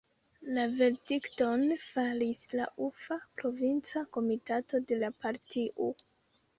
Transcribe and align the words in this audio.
La 0.57 0.61
verdikton 0.79 1.65
faris 1.89 2.43
la 2.55 2.67
Ufa 2.87 3.21
provinca 3.43 4.07
komitato 4.19 4.85
de 4.93 5.03
la 5.07 5.17
partio. 5.25 5.97